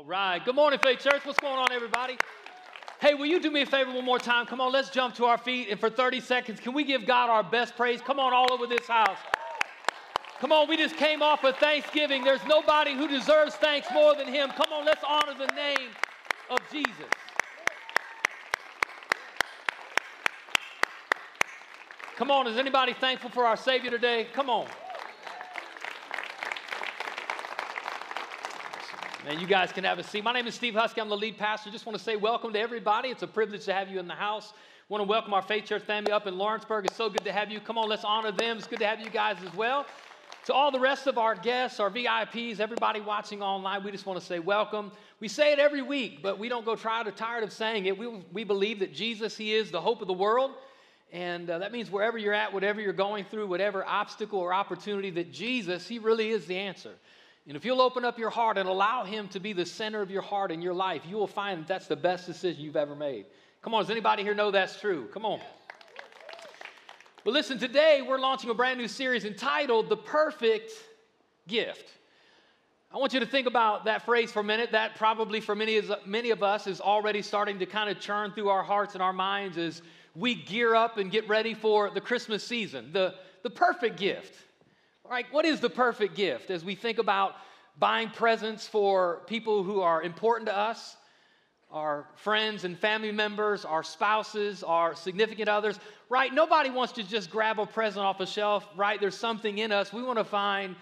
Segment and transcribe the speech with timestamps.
[0.00, 0.42] All right.
[0.42, 1.26] Good morning, Faith Church.
[1.26, 2.16] What's going on, everybody?
[3.02, 4.46] Hey, will you do me a favor one more time?
[4.46, 5.68] Come on, let's jump to our feet.
[5.68, 8.00] And for 30 seconds, can we give God our best praise?
[8.00, 9.18] Come on, all over this house.
[10.40, 12.24] Come on, we just came off of Thanksgiving.
[12.24, 14.48] There's nobody who deserves thanks more than Him.
[14.48, 15.90] Come on, let's honor the name
[16.48, 16.94] of Jesus.
[22.16, 24.28] Come on, is anybody thankful for our Savior today?
[24.32, 24.66] Come on.
[29.26, 30.24] Man, you guys can have a seat.
[30.24, 30.98] My name is Steve Husky.
[30.98, 31.70] I'm the lead pastor.
[31.70, 33.10] Just want to say welcome to everybody.
[33.10, 34.54] It's a privilege to have you in the house.
[34.88, 36.86] Want to welcome our Faith Church family up in Lawrenceburg.
[36.86, 37.60] It's so good to have you.
[37.60, 38.56] Come on, let's honor them.
[38.56, 39.84] It's good to have you guys as well.
[40.46, 44.18] To all the rest of our guests, our VIPs, everybody watching online, we just want
[44.18, 44.90] to say welcome.
[45.20, 47.98] We say it every week, but we don't go tired or tired of saying it.
[47.98, 50.52] We, we believe that Jesus, He is the hope of the world.
[51.12, 55.10] And uh, that means wherever you're at, whatever you're going through, whatever obstacle or opportunity,
[55.10, 56.94] that Jesus, He really is the answer.
[57.46, 60.10] And if you'll open up your heart and allow Him to be the center of
[60.10, 62.94] your heart and your life, you will find that that's the best decision you've ever
[62.94, 63.26] made.
[63.62, 65.08] Come on, does anybody here know that's true?
[65.12, 65.40] Come on.
[67.24, 70.72] But listen, today we're launching a brand new series entitled The Perfect
[71.46, 71.92] Gift.
[72.92, 74.72] I want you to think about that phrase for a minute.
[74.72, 78.48] That probably for many, many of us is already starting to kind of churn through
[78.48, 79.82] our hearts and our minds as
[80.16, 82.90] we gear up and get ready for the Christmas season.
[82.92, 84.34] The, the perfect gift.
[85.10, 85.26] Right?
[85.32, 87.34] What is the perfect gift as we think about
[87.76, 90.96] buying presents for people who are important to us,
[91.72, 96.32] our friends and family members, our spouses, our significant others, right?
[96.32, 99.00] Nobody wants to just grab a present off a shelf, right?
[99.00, 99.92] There's something in us.
[99.92, 100.76] We want to find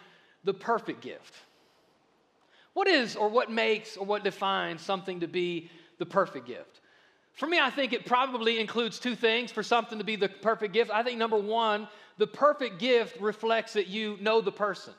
[0.45, 1.35] the perfect gift.
[2.75, 6.81] What is or what makes or what defines something to be the perfect gift?
[7.33, 10.75] For me, I think it probably includes two things for something to be the perfect
[10.75, 10.91] gift.
[10.91, 14.93] I think number one, the perfect gift reflects that you know the person,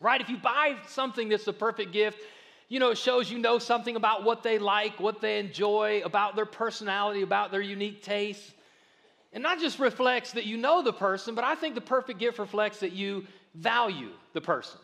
[0.00, 0.20] right?
[0.20, 2.20] If you buy something that's the perfect gift,
[2.68, 6.34] you know, it shows you know something about what they like, what they enjoy, about
[6.34, 8.52] their personality, about their unique tastes.
[9.32, 12.38] And not just reflects that you know the person, but I think the perfect gift
[12.38, 14.80] reflects that you value the person.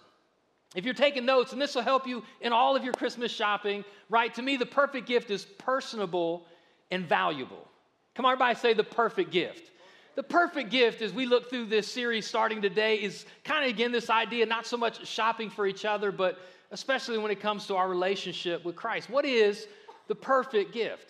[0.74, 3.84] If you're taking notes, and this will help you in all of your Christmas shopping,
[4.08, 4.32] right?
[4.34, 6.46] To me, the perfect gift is personable
[6.90, 7.68] and valuable.
[8.14, 9.70] Come on, everybody say the perfect gift.
[10.14, 13.92] The perfect gift, as we look through this series starting today, is kind of again
[13.92, 16.38] this idea not so much shopping for each other, but
[16.70, 19.08] especially when it comes to our relationship with Christ.
[19.08, 19.66] What is
[20.08, 21.08] the perfect gift?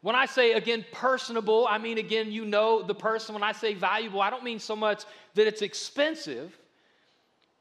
[0.00, 3.34] When I say again personable, I mean again, you know the person.
[3.34, 5.04] When I say valuable, I don't mean so much
[5.34, 6.56] that it's expensive,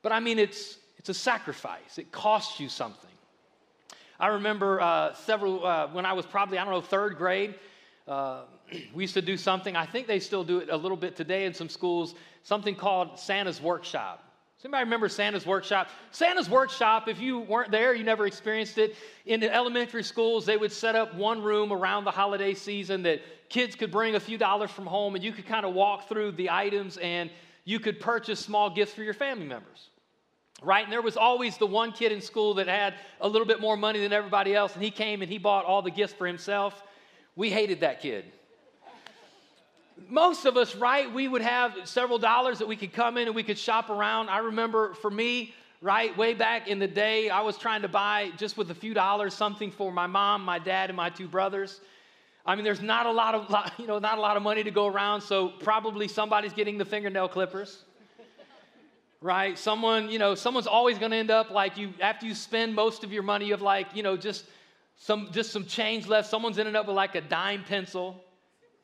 [0.02, 1.97] but I mean it's, it's a sacrifice.
[1.97, 3.09] It costs you something.
[4.19, 7.56] I remember uh, several, uh, when I was probably, I don't know, third grade,
[8.07, 8.41] uh,
[8.94, 11.46] we used to do something, I think they still do it a little bit today
[11.46, 14.24] in some schools, something called Santa's Workshop.
[14.58, 15.90] Does anybody remember Santa's Workshop?
[16.12, 18.96] Santa's Workshop, if you weren't there, you never experienced it,
[19.28, 23.22] in the elementary schools, they would set up one room around the holiday season that
[23.50, 26.32] kids could bring a few dollars from home and you could kind of walk through
[26.32, 27.30] the items and
[27.66, 29.90] you could purchase small gifts for your family members.
[30.64, 30.84] Right?
[30.84, 33.78] And there was always the one kid in school that had a little bit more
[33.78, 36.82] money than everybody else, and he came and he bought all the gifts for himself.
[37.36, 38.26] We hated that kid
[40.09, 43.35] most of us, right, we would have several dollars that we could come in and
[43.35, 44.30] we could shop around.
[44.30, 48.31] I remember for me, right, way back in the day, I was trying to buy
[48.38, 51.81] just with a few dollars something for my mom, my dad, and my two brothers.
[52.46, 54.72] I mean, there's not a lot of, you know, not a lot of money to
[54.72, 57.84] go around, so probably somebody's getting the fingernail clippers.
[59.19, 59.57] right?
[59.57, 63.03] Someone, you know, someone's always going to end up like you after you spend most
[63.03, 64.46] of your money, have like, you know, just
[64.96, 66.30] some just some change left.
[66.30, 68.24] Someone's ended up with like a dime pencil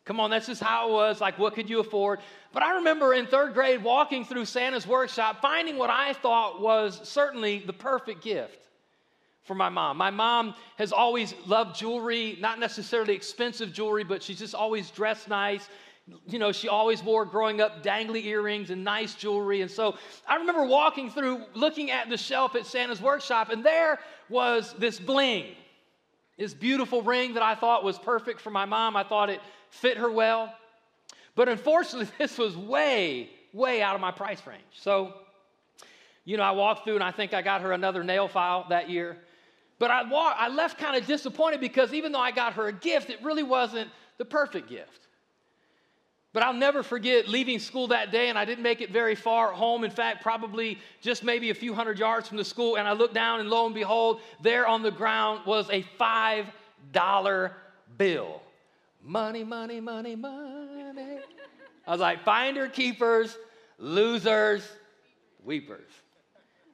[0.05, 1.21] Come on, that's just how it was.
[1.21, 2.19] Like, what could you afford?
[2.51, 6.99] But I remember in third grade walking through Santa's workshop, finding what I thought was
[7.07, 8.59] certainly the perfect gift
[9.43, 9.97] for my mom.
[9.97, 15.29] My mom has always loved jewelry, not necessarily expensive jewelry, but she's just always dressed
[15.29, 15.67] nice.
[16.27, 19.61] You know, she always wore growing up dangly earrings and nice jewelry.
[19.61, 19.95] And so
[20.27, 24.99] I remember walking through, looking at the shelf at Santa's workshop, and there was this
[24.99, 25.45] bling,
[26.37, 28.97] this beautiful ring that I thought was perfect for my mom.
[28.97, 29.39] I thought it
[29.73, 30.53] fit her well.
[31.35, 34.61] But unfortunately, this was way, way out of my price range.
[34.73, 35.13] So,
[36.25, 38.89] you know, I walked through and I think I got her another nail file that
[38.89, 39.17] year.
[39.79, 42.73] But I, walked, I left kind of disappointed because even though I got her a
[42.73, 45.07] gift, it really wasn't the perfect gift.
[46.31, 49.51] But I'll never forget leaving school that day, and I didn't make it very far
[49.51, 49.83] home.
[49.83, 52.77] In fact, probably just maybe a few hundred yards from the school.
[52.77, 57.51] And I looked down, and lo and behold, there on the ground was a $5
[57.97, 58.41] bill.
[59.03, 61.19] Money, money, money, money.
[61.85, 63.37] I was like, finder keepers,
[63.77, 64.67] losers,
[65.43, 65.91] weepers.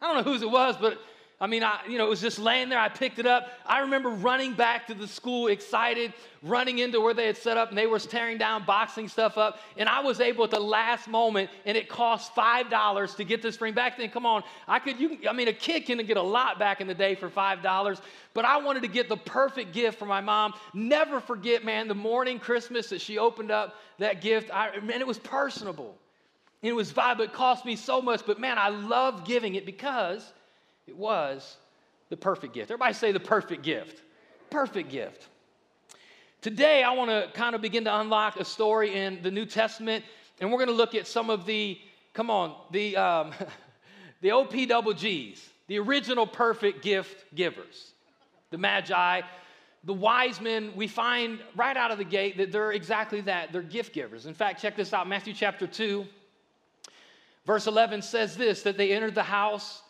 [0.01, 0.99] I don't know whose it was, but
[1.41, 2.79] I mean, I, you know, it was just laying there.
[2.79, 3.49] I picked it up.
[3.65, 6.13] I remember running back to the school, excited,
[6.43, 9.59] running into where they had set up, and they were tearing down, boxing stuff up.
[9.77, 13.41] And I was able at the last moment, and it cost five dollars to get
[13.41, 13.97] this ring back.
[13.97, 14.99] Then, come on, I could.
[14.99, 17.63] You, I mean, a kid can get a lot back in the day for five
[17.63, 18.01] dollars.
[18.33, 20.53] But I wanted to get the perfect gift for my mom.
[20.73, 24.49] Never forget, man, the morning Christmas that she opened up that gift.
[24.53, 25.95] I, man, it was personable.
[26.61, 28.25] It was but it cost me so much.
[28.25, 30.33] But man, I love giving it because
[30.89, 31.57] it was
[32.09, 32.71] the perfect gift.
[32.71, 34.01] Everybody say the perfect gift.
[34.49, 35.27] Perfect gift.
[36.41, 40.03] Today, I want to kind of begin to unlock a story in the New Testament,
[40.41, 41.77] and we're going to look at some of the,
[42.13, 43.33] come on, the, um,
[44.21, 47.91] the OPWGs, the original perfect gift givers,
[48.49, 49.21] the Magi,
[49.83, 50.71] the wise men.
[50.75, 53.51] We find right out of the gate that they're exactly that.
[53.51, 54.25] They're gift givers.
[54.25, 56.03] In fact, check this out Matthew chapter 2,
[57.45, 59.83] verse 11 says this that they entered the house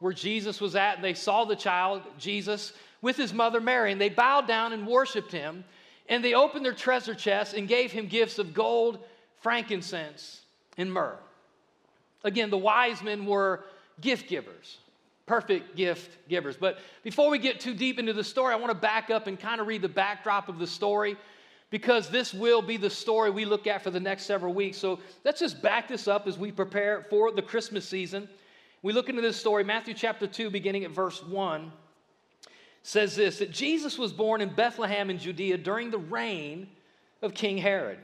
[0.00, 4.00] where Jesus was at, and they saw the child, Jesus, with his mother Mary, and
[4.00, 5.64] they bowed down and worshiped him.
[6.08, 8.98] And they opened their treasure chests and gave him gifts of gold,
[9.40, 10.42] frankincense,
[10.76, 11.18] and myrrh.
[12.24, 13.64] Again, the wise men were
[14.00, 14.78] gift givers,
[15.26, 16.56] perfect gift givers.
[16.56, 19.38] But before we get too deep into the story, I want to back up and
[19.38, 21.16] kind of read the backdrop of the story
[21.70, 24.78] because this will be the story we look at for the next several weeks.
[24.78, 28.28] So let's just back this up as we prepare for the Christmas season.
[28.84, 31.72] We look into this story, Matthew chapter 2, beginning at verse 1,
[32.82, 36.68] says this that Jesus was born in Bethlehem in Judea during the reign
[37.22, 37.98] of King Herod.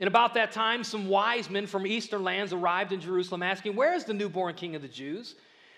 [0.00, 3.92] And about that time, some wise men from eastern lands arrived in Jerusalem asking, Where
[3.92, 5.34] is the newborn king of the Jews?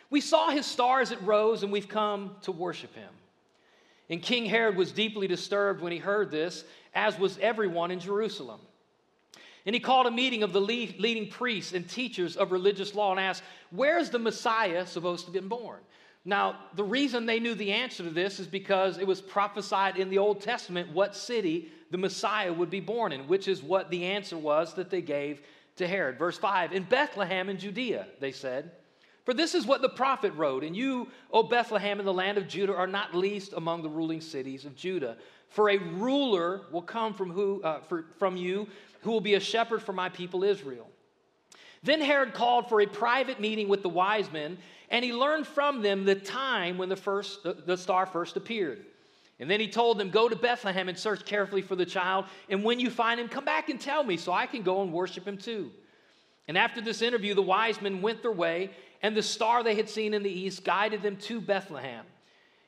[0.08, 3.10] We saw his star as it rose, and we've come to worship him.
[4.08, 6.62] And King Herod was deeply disturbed when he heard this,
[6.94, 8.60] as was everyone in Jerusalem.
[9.66, 13.20] And he called a meeting of the leading priests and teachers of religious law and
[13.20, 15.80] asked, Where's the Messiah supposed to have been born?
[16.24, 20.10] Now, the reason they knew the answer to this is because it was prophesied in
[20.10, 24.04] the Old Testament what city the Messiah would be born in, which is what the
[24.04, 25.40] answer was that they gave
[25.76, 26.18] to Herod.
[26.18, 28.72] Verse 5 In Bethlehem in Judea, they said,
[29.24, 32.46] For this is what the prophet wrote, and you, O Bethlehem in the land of
[32.46, 35.16] Judah, are not least among the ruling cities of Judah.
[35.48, 38.68] For a ruler will come from, who, uh, for, from you
[39.00, 40.88] who will be a shepherd for my people Israel.
[41.82, 44.58] Then Herod called for a private meeting with the wise men,
[44.90, 48.84] and he learned from them the time when the, first, the star first appeared.
[49.40, 52.64] And then he told them, Go to Bethlehem and search carefully for the child, and
[52.64, 55.26] when you find him, come back and tell me so I can go and worship
[55.26, 55.70] him too.
[56.48, 58.70] And after this interview, the wise men went their way,
[59.02, 62.04] and the star they had seen in the east guided them to Bethlehem.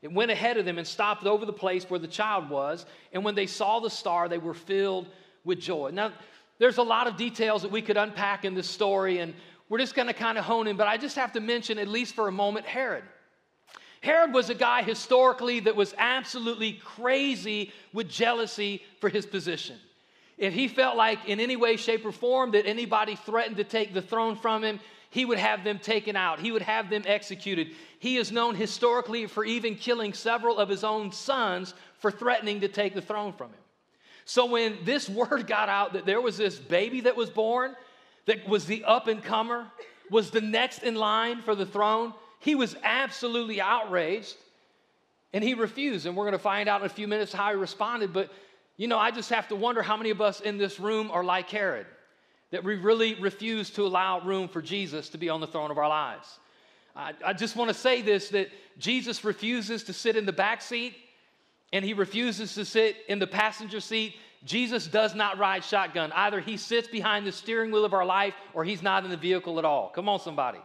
[0.03, 3.25] It went ahead of them and stopped over the place where the child was, and
[3.25, 5.09] when they saw the star, they were filled
[5.45, 5.91] with joy.
[5.93, 6.13] Now,
[6.59, 9.35] there's a lot of details that we could unpack in this story, and
[9.69, 11.89] we're just going to kind of hone in, but I just have to mention, at
[11.89, 13.05] least for a moment, Herod.
[14.03, 19.77] Herod was a guy historically that was absolutely crazy with jealousy for his position.
[20.39, 23.93] If he felt like in any way, shape, or form that anybody threatened to take
[23.93, 26.41] the throne from him, he would have them taken out.
[26.41, 27.73] He would have them executed.
[27.99, 32.69] He is known historically for even killing several of his own sons for threatening to
[32.69, 33.60] take the throne from him.
[34.25, 37.75] So when this word got out that there was this baby that was born,
[38.27, 39.67] that was the up and comer,
[40.11, 44.37] was the next in line for the throne, he was absolutely outraged
[45.33, 46.07] and he refused.
[46.07, 48.13] And we're going to find out in a few minutes how he responded.
[48.13, 48.33] But,
[48.77, 51.23] you know, I just have to wonder how many of us in this room are
[51.23, 51.87] like Herod,
[52.51, 55.79] that we really refuse to allow room for Jesus to be on the throne of
[55.79, 56.39] our lives.
[56.97, 58.49] I, I just want to say this that
[58.79, 60.95] Jesus refuses to sit in the back seat
[61.73, 66.13] and he refuses to sit in the passenger seat, Jesus does not ride shotgun.
[66.13, 69.17] Either he sits behind the steering wheel of our life or he's not in the
[69.17, 69.91] vehicle at all.
[69.91, 70.59] Come on, somebody.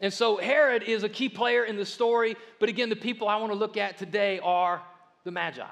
[0.00, 3.36] And so Herod is a key player in the story, but again, the people I
[3.36, 4.80] want to look at today are
[5.24, 5.62] the Magi,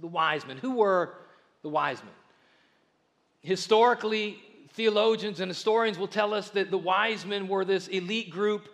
[0.00, 0.58] the wise men.
[0.58, 1.14] Who were
[1.62, 2.12] the wise men?
[3.40, 4.38] Historically,
[4.74, 8.68] theologians and historians will tell us that the wise men were this elite group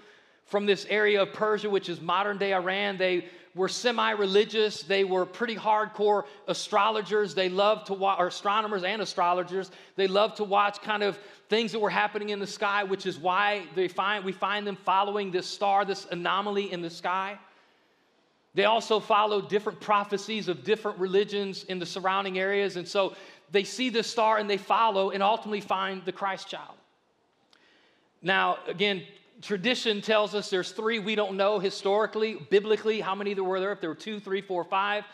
[0.47, 2.97] from this area of Persia, which is modern day Iran.
[2.97, 4.83] They were semi religious.
[4.83, 7.35] They were pretty hardcore astrologers.
[7.35, 9.71] They loved to watch, or astronomers and astrologers.
[9.97, 13.19] They loved to watch kind of things that were happening in the sky, which is
[13.19, 17.39] why they find, we find them following this star, this anomaly in the sky.
[18.55, 22.77] They also followed different prophecies of different religions in the surrounding areas.
[22.77, 23.15] And so
[23.51, 26.75] they see this star and they follow and ultimately find the Christ child.
[28.21, 29.05] Now, again,
[29.43, 30.99] tradition tells us there's three.
[30.99, 34.41] We don't know historically, biblically, how many there were there, if there were two, three,
[34.41, 35.05] four, five.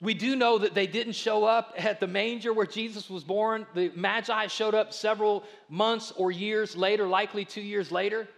[0.00, 3.66] We do know that they didn't show up at the manger where Jesus was born.
[3.74, 8.28] The Magi showed up several months or years later, likely two years later.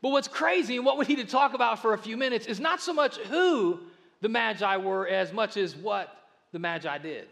[0.00, 2.58] But what's crazy and what we need to talk about for a few minutes is
[2.58, 3.80] not so much who
[4.20, 6.08] the Magi were as much as what
[6.52, 7.28] the Magi did.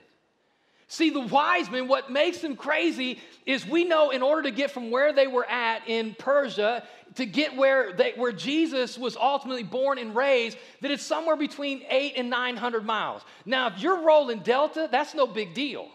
[0.92, 4.72] See, the wise men, what makes them crazy is we know in order to get
[4.72, 6.82] from where they were at in Persia
[7.14, 11.84] to get where, they, where Jesus was ultimately born and raised, that it's somewhere between
[11.90, 13.22] eight and 900 miles.
[13.46, 15.88] Now, if you're rolling Delta, that's no big deal.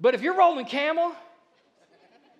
[0.00, 1.12] But if you're rolling Camel,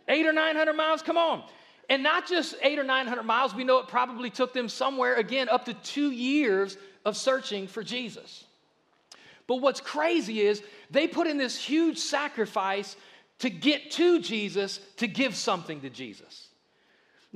[0.08, 1.44] eight or 900 miles, come on.
[1.88, 5.48] And not just eight or 900 miles, we know it probably took them somewhere, again,
[5.48, 8.45] up to two years of searching for Jesus.
[9.46, 12.96] But what's crazy is they put in this huge sacrifice
[13.38, 16.48] to get to Jesus to give something to Jesus.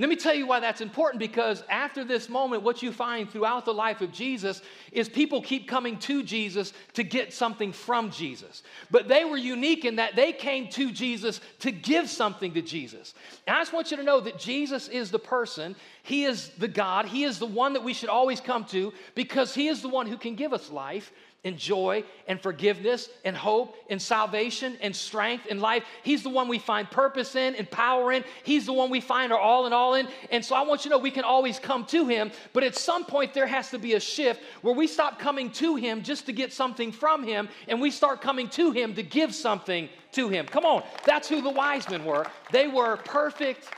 [0.01, 3.67] Let me tell you why that's important because after this moment, what you find throughout
[3.67, 4.63] the life of Jesus
[4.93, 8.63] is people keep coming to Jesus to get something from Jesus.
[8.91, 13.13] But they were unique in that they came to Jesus to give something to Jesus.
[13.47, 16.69] And I just want you to know that Jesus is the person, He is the
[16.69, 19.89] God, He is the one that we should always come to because He is the
[19.91, 21.13] one who can give us life
[21.45, 25.85] and joy and forgiveness and hope and salvation and strength and life.
[26.03, 28.25] He's the one we find purpose in and power in.
[28.43, 30.09] He's the one we find our all in all in.
[30.31, 32.77] And so I want you to know we can always come to Him, but at
[32.77, 36.27] some point there has to be a shift where we stop coming to Him just
[36.27, 40.29] to get something from Him and we start coming to Him to give something to
[40.29, 40.47] Him.
[40.47, 42.27] Come on, that's who the wise men were.
[42.53, 43.69] They were perfect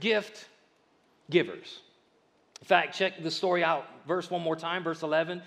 [0.00, 0.48] gift
[1.30, 1.80] givers.
[2.60, 5.42] In fact, check the story out, verse one more time, verse 11.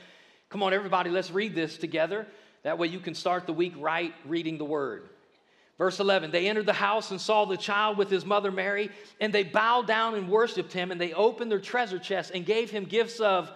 [0.52, 2.28] Come on, everybody, let's read this together.
[2.64, 5.08] That way you can start the week right reading the word.
[5.78, 8.92] Verse 11 They entered the house and saw the child with his mother Mary,
[9.22, 12.70] and they bowed down and worshiped him, and they opened their treasure chests and gave
[12.70, 13.50] him gifts of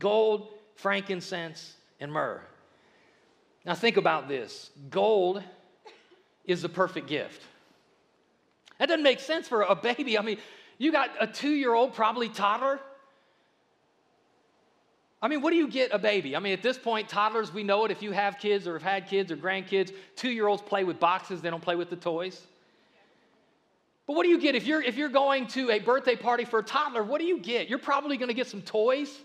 [0.00, 2.42] gold, frankincense, and myrrh.
[3.64, 5.44] Now, think about this gold
[6.44, 7.42] is the perfect gift.
[8.78, 10.18] That doesn't make sense for a baby.
[10.18, 10.38] I mean,
[10.78, 12.80] you got a two year old, probably toddler,
[15.22, 16.34] I mean, what do you get a baby?
[16.34, 17.90] I mean, at this point, toddlers, we know it.
[17.90, 20.98] If you have kids or have had kids or grandkids, two year olds play with
[20.98, 22.46] boxes, they don't play with the toys.
[24.06, 26.60] But what do you get if you're, if you're going to a birthday party for
[26.60, 27.02] a toddler?
[27.02, 27.68] What do you get?
[27.68, 29.20] You're probably going to get some toys,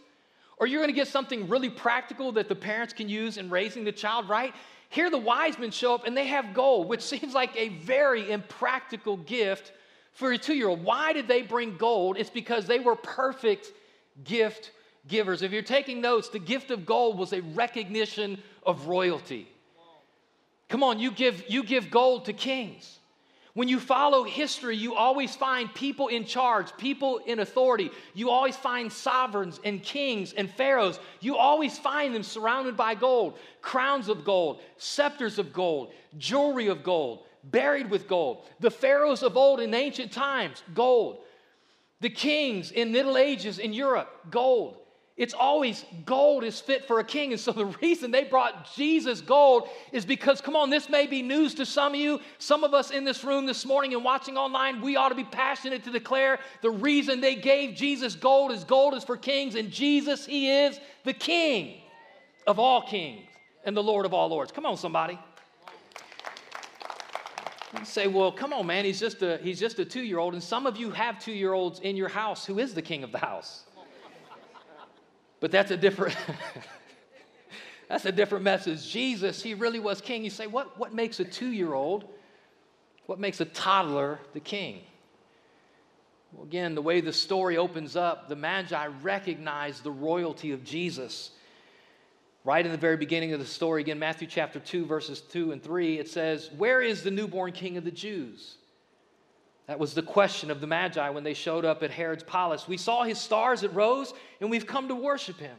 [0.57, 3.83] or you're going to get something really practical that the parents can use in raising
[3.83, 4.53] the child, right?
[4.89, 8.29] Here, the wise men show up and they have gold, which seems like a very
[8.29, 9.71] impractical gift
[10.11, 10.83] for a two year old.
[10.83, 12.17] Why did they bring gold?
[12.17, 13.71] It's because they were perfect
[14.23, 14.71] gift
[15.07, 15.41] givers.
[15.41, 19.47] If you're taking notes, the gift of gold was a recognition of royalty.
[20.69, 22.99] Come on, you give, you give gold to kings.
[23.53, 27.89] When you follow history, you always find people in charge, people in authority.
[28.13, 30.99] You always find sovereigns and kings and pharaohs.
[31.21, 36.83] You always find them surrounded by gold crowns of gold, scepters of gold, jewelry of
[36.83, 38.45] gold, buried with gold.
[38.59, 41.19] The pharaohs of old in ancient times, gold.
[42.01, 44.79] The kings in Middle Ages in Europe, gold.
[45.17, 47.31] It's always gold is fit for a king.
[47.31, 51.21] And so the reason they brought Jesus gold is because, come on, this may be
[51.21, 52.19] news to some of you.
[52.37, 55.23] Some of us in this room this morning and watching online, we ought to be
[55.23, 59.71] passionate to declare the reason they gave Jesus gold is gold is for kings, and
[59.71, 61.81] Jesus, He is the King
[62.45, 63.25] of all kings
[63.63, 64.51] and the Lord of all lords.
[64.51, 65.17] Come on, somebody.
[67.77, 70.33] You say, well, come on, man, he's just a, he's just a two year old.
[70.33, 73.03] And some of you have two year olds in your house who is the king
[73.03, 73.63] of the house.
[75.45, 76.17] But that's a different
[77.87, 78.89] that's a different message.
[78.89, 80.23] Jesus, he really was king.
[80.23, 82.05] You say, what, what makes a two-year-old,
[83.05, 84.81] what makes a toddler the king?
[86.31, 91.29] Well, again, the way the story opens up, the Magi recognize the royalty of Jesus.
[92.43, 95.61] Right in the very beginning of the story, again, Matthew chapter 2, verses 2 and
[95.61, 98.57] 3, it says, Where is the newborn king of the Jews?
[99.67, 102.67] That was the question of the Magi when they showed up at Herod's palace.
[102.67, 105.57] We saw his stars at rose, and we've come to worship him.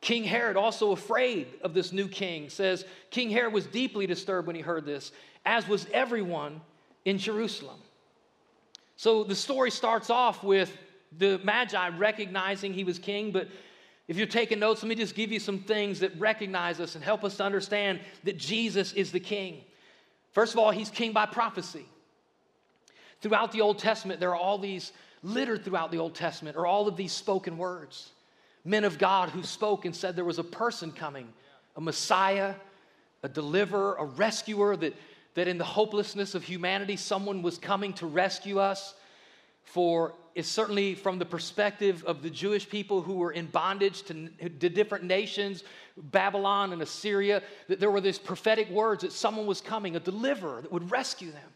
[0.00, 4.56] King Herod, also afraid of this new king, says King Herod was deeply disturbed when
[4.56, 5.12] he heard this,
[5.44, 6.60] as was everyone
[7.04, 7.78] in Jerusalem.
[8.96, 10.76] So the story starts off with
[11.18, 13.48] the Magi recognizing he was king, but
[14.08, 17.04] if you're taking notes, let me just give you some things that recognize us and
[17.04, 19.60] help us to understand that Jesus is the king.
[20.32, 21.86] First of all, he's king by prophecy.
[23.22, 26.88] Throughout the Old Testament, there are all these littered throughout the Old Testament, or all
[26.88, 28.10] of these spoken words.
[28.64, 31.28] Men of God who spoke and said there was a person coming,
[31.76, 32.54] a Messiah,
[33.22, 34.94] a deliverer, a rescuer, that,
[35.34, 38.94] that in the hopelessness of humanity, someone was coming to rescue us.
[39.62, 44.28] For it's certainly from the perspective of the Jewish people who were in bondage to,
[44.28, 45.62] to different nations,
[45.96, 50.60] Babylon and Assyria, that there were these prophetic words that someone was coming, a deliverer
[50.62, 51.48] that would rescue them.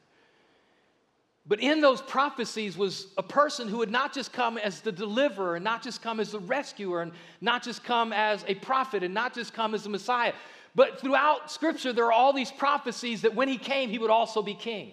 [1.48, 5.56] But in those prophecies was a person who would not just come as the deliverer
[5.56, 9.14] and not just come as the rescuer and not just come as a prophet and
[9.14, 10.32] not just come as the Messiah.
[10.74, 14.42] But throughout Scripture, there are all these prophecies that when he came, he would also
[14.42, 14.92] be king.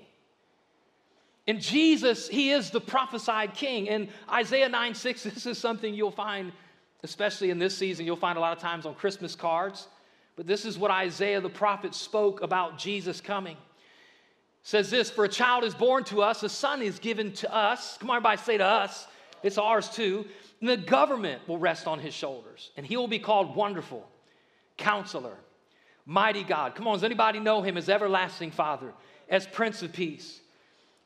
[1.48, 3.88] And Jesus, he is the prophesied king.
[3.88, 6.52] In Isaiah 9 6, this is something you'll find,
[7.04, 9.88] especially in this season, you'll find a lot of times on Christmas cards.
[10.36, 13.58] But this is what Isaiah the prophet spoke about Jesus coming.
[14.64, 17.98] Says this For a child is born to us, a son is given to us.
[18.00, 19.08] Come on, everybody, say to us.
[19.44, 20.26] It's ours too.
[20.62, 24.08] And the government will rest on his shoulders, and he will be called Wonderful,
[24.78, 25.36] Counselor,
[26.06, 26.76] Mighty God.
[26.76, 28.94] Come on, does anybody know him as Everlasting Father,
[29.30, 30.40] as Prince of Peace?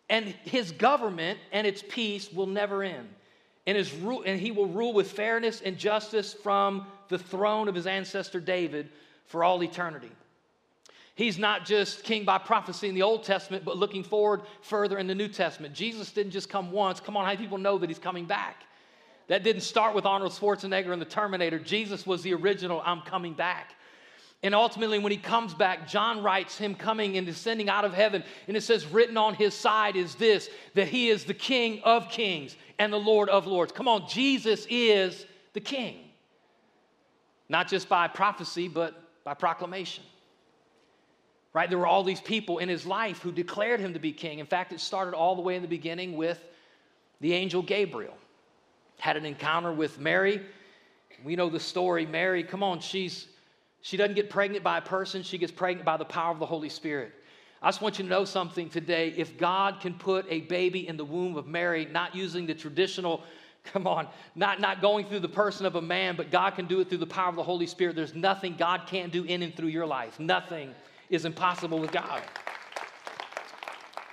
[0.09, 3.09] And his government and its peace will never end.
[3.65, 7.75] And, his rule, and he will rule with fairness and justice from the throne of
[7.75, 8.89] his ancestor David
[9.25, 10.11] for all eternity.
[11.17, 15.07] He's not just king by prophecy in the Old Testament, but looking forward further in
[15.07, 15.73] the New Testament.
[15.73, 16.99] Jesus didn't just come once.
[16.99, 18.65] Come on, how do people know that he's coming back?
[19.25, 21.57] That didn't start with Arnold Schwarzenegger and the Terminator.
[21.57, 23.73] Jesus was the original, I'm coming back.
[24.43, 28.23] And ultimately, when he comes back, John writes him coming and descending out of heaven.
[28.47, 32.09] And it says, written on his side is this that he is the King of
[32.09, 33.71] kings and the Lord of lords.
[33.71, 35.97] Come on, Jesus is the King.
[37.49, 38.93] Not just by prophecy, but
[39.23, 40.03] by proclamation.
[41.53, 41.69] Right?
[41.69, 44.39] There were all these people in his life who declared him to be king.
[44.39, 46.43] In fact, it started all the way in the beginning with
[47.21, 48.17] the angel Gabriel.
[48.99, 50.41] Had an encounter with Mary.
[51.23, 52.05] We know the story.
[52.05, 53.27] Mary, come on, she's
[53.81, 56.45] she doesn't get pregnant by a person, she gets pregnant by the power of the
[56.45, 57.13] Holy Spirit.
[57.61, 59.13] I just want you to know something today.
[59.15, 63.23] If God can put a baby in the womb of Mary, not using the traditional,
[63.63, 66.79] come on, not, not going through the person of a man, but God can do
[66.81, 69.55] it through the power of the Holy Spirit, there's nothing God can't do in and
[69.55, 70.19] through your life.
[70.19, 70.75] Nothing
[71.09, 72.21] is impossible with God.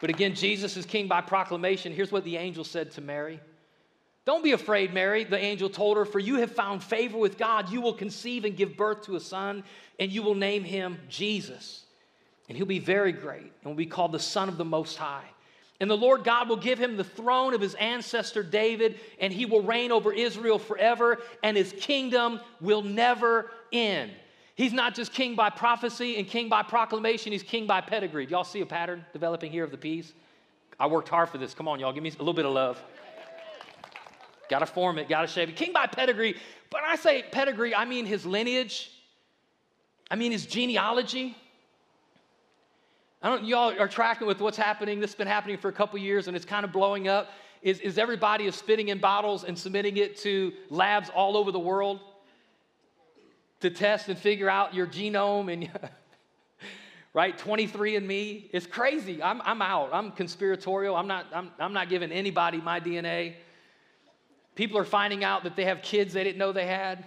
[0.01, 1.93] But again, Jesus is king by proclamation.
[1.93, 3.41] Here's what the angel said to Mary.
[4.27, 7.71] Don't be afraid, Mary, the angel told her, for you have found favor with God.
[7.71, 9.65] You will conceive and give birth to a son,
[10.01, 11.85] and you will name him Jesus.
[12.49, 15.25] And he'll be very great and will be called the Son of the Most High.
[15.81, 19.45] And the Lord God will give him the throne of his ancestor David, and he
[19.45, 24.13] will reign over Israel forever, and his kingdom will never end.
[24.55, 28.27] He's not just king by prophecy and king by proclamation, he's king by pedigree.
[28.27, 30.13] Do y'all see a pattern developing here of the peace?
[30.79, 31.55] I worked hard for this.
[31.55, 32.83] Come on, y'all, give me a little bit of love.
[34.49, 35.57] Got to form it, got to shape it.
[35.57, 36.37] King by pedigree,
[36.71, 38.91] but I say pedigree, I mean his lineage,
[40.11, 41.37] I mean his genealogy.
[43.23, 45.01] I don't, y'all are tracking with what's happening.
[45.01, 47.31] This has been happening for a couple years and it's kind of blowing up.
[47.63, 51.59] Is, is everybody is spitting in bottles and submitting it to labs all over the
[51.59, 52.01] world
[53.65, 55.71] to test and figure out your genome and
[57.13, 62.13] right 23andme it's crazy I'm, I'm out i'm conspiratorial i'm not I'm, I'm not giving
[62.13, 63.35] anybody my dna
[64.55, 67.05] People are finding out that they have kids they didn't know they had.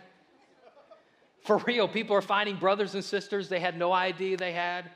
[1.44, 4.92] For real, people are finding brothers and sisters they had no idea they had.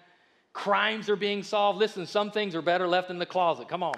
[0.52, 1.80] Crimes are being solved.
[1.80, 3.69] Listen, some things are better left in the closet.
[3.69, 3.93] Come on.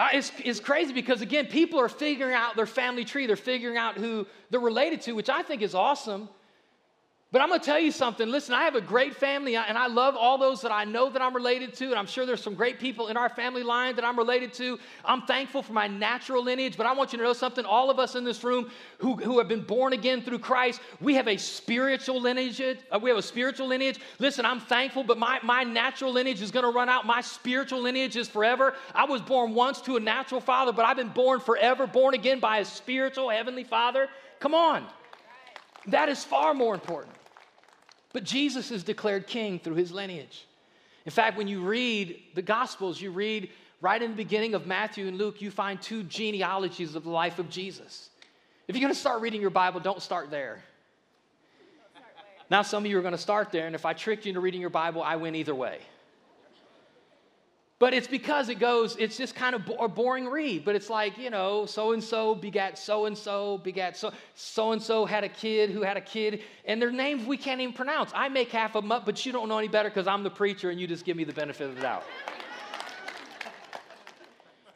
[0.00, 3.26] But it's, it's crazy because, again, people are figuring out their family tree.
[3.26, 6.30] They're figuring out who they're related to, which I think is awesome.
[7.32, 8.28] But I'm going to tell you something.
[8.28, 11.22] Listen, I have a great family, and I love all those that I know that
[11.22, 14.04] I'm related to, and I'm sure there's some great people in our family line that
[14.04, 14.80] I'm related to.
[15.04, 17.64] I'm thankful for my natural lineage, but I want you to know something.
[17.64, 21.14] All of us in this room who, who have been born again through Christ, we
[21.14, 22.60] have a spiritual lineage.
[22.60, 24.00] Uh, we have a spiritual lineage.
[24.18, 27.06] Listen, I'm thankful, but my, my natural lineage is going to run out.
[27.06, 28.74] My spiritual lineage is forever.
[28.92, 32.40] I was born once to a natural father, but I've been born forever, born again
[32.40, 34.08] by a spiritual heavenly father.
[34.40, 34.84] Come on.
[35.86, 37.19] That is far more important.
[38.12, 40.46] But Jesus is declared king through his lineage.
[41.06, 45.06] In fact, when you read the Gospels, you read right in the beginning of Matthew
[45.06, 48.10] and Luke, you find two genealogies of the life of Jesus.
[48.68, 50.62] If you're going to start reading your Bible, don't start there.
[52.50, 54.40] Now, some of you are going to start there, and if I tricked you into
[54.40, 55.78] reading your Bible, I win either way.
[57.80, 60.66] But it's because it goes, it's just kind of a boring read.
[60.66, 64.72] But it's like, you know, so and so begat so and so, begat so so
[64.72, 67.74] and so had a kid who had a kid, and their names we can't even
[67.74, 68.12] pronounce.
[68.14, 70.30] I make half of them up, but you don't know any better because I'm the
[70.30, 72.04] preacher and you just give me the benefit of the doubt.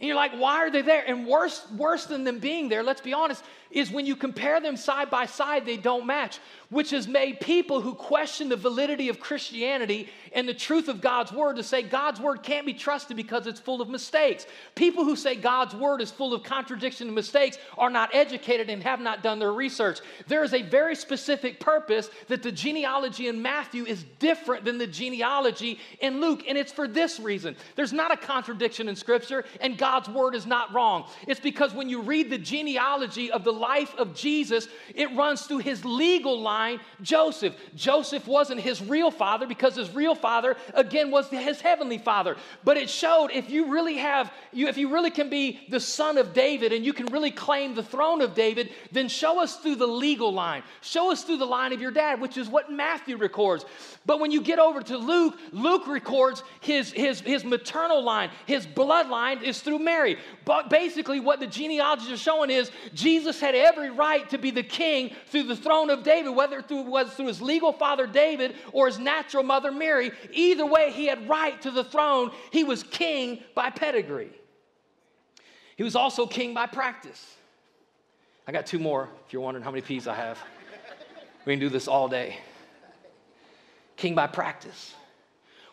[0.01, 1.05] And you're like, why are they there?
[1.07, 4.77] And worse, worse than them being there, let's be honest, is when you compare them
[4.77, 6.39] side by side, they don't match,
[6.71, 11.33] which has made people who question the validity of Christianity and the truth of God's
[11.33, 14.47] word to say God's word can't be trusted because it's full of mistakes.
[14.75, 18.83] People who say God's word is full of contradiction and mistakes are not educated and
[18.83, 20.01] have not done their research.
[20.27, 24.87] There is a very specific purpose that the genealogy in Matthew is different than the
[24.87, 27.57] genealogy in Luke, and it's for this reason.
[27.77, 31.07] There's not a contradiction in Scripture, and God's word is not wrong.
[31.27, 35.59] It's because when you read the genealogy of the life of Jesus, it runs through
[35.59, 37.55] his legal line, Joseph.
[37.75, 42.37] Joseph wasn't his real father because his real father, again, was his heavenly father.
[42.63, 46.19] But it showed if you really have, you, if you really can be the son
[46.19, 49.77] of David and you can really claim the throne of David, then show us through
[49.77, 50.63] the legal line.
[50.83, 53.65] Show us through the line of your dad, which is what Matthew records.
[54.07, 58.67] But when you get over to Luke, Luke records his, his, his maternal line, his
[58.67, 60.19] bloodline is through Mary.
[60.45, 64.63] But basically, what the genealogies are showing is Jesus had every right to be the
[64.63, 68.87] king through the throne of David, whether it was through his legal father David or
[68.87, 70.11] his natural mother Mary.
[70.33, 72.31] Either way, he had right to the throne.
[72.51, 74.33] He was king by pedigree.
[75.77, 77.37] He was also king by practice.
[78.47, 80.39] I got two more if you're wondering how many P's I have.
[81.45, 82.39] We can do this all day.
[83.97, 84.95] King by practice.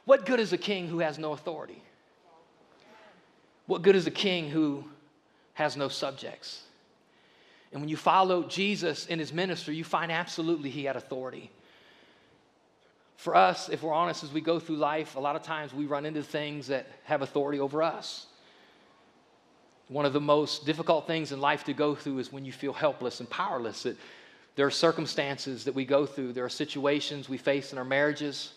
[0.06, 1.82] What good is a king who has no authority?
[3.68, 4.84] What good is a king who
[5.54, 6.64] has no subjects?
[7.72, 11.50] And when you follow Jesus in his ministry, you find absolutely he had authority.
[13.16, 15.86] For us, if we're honest, as we go through life, a lot of times we
[15.86, 18.26] run into things that have authority over us.
[19.88, 22.74] One of the most difficult things in life to go through is when you feel
[22.74, 23.84] helpless and powerless.
[23.84, 23.98] That
[24.56, 28.54] there are circumstances that we go through, there are situations we face in our marriages.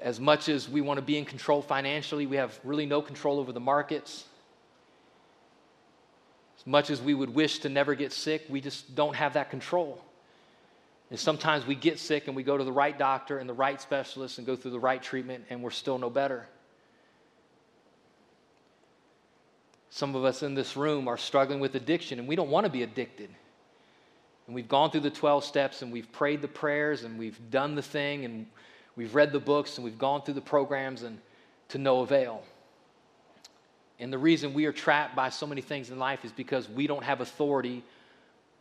[0.00, 3.38] As much as we want to be in control financially, we have really no control
[3.38, 4.24] over the markets
[6.64, 10.00] much as we would wish to never get sick, we just don't have that control.
[11.10, 13.80] And sometimes we get sick and we go to the right doctor and the right
[13.80, 16.46] specialist and go through the right treatment and we're still no better.
[19.90, 22.72] Some of us in this room are struggling with addiction and we don't want to
[22.72, 23.30] be addicted.
[24.46, 27.74] And we've gone through the 12 steps and we've prayed the prayers and we've done
[27.76, 28.46] the thing and
[28.96, 31.18] we've read the books and we've gone through the programs and
[31.68, 32.42] to no avail.
[33.98, 36.86] And the reason we are trapped by so many things in life is because we
[36.86, 37.82] don't have authority